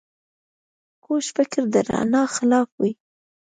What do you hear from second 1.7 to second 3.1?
د رڼا خلاف وي